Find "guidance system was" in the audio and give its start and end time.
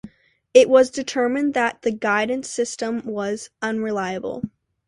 1.91-3.51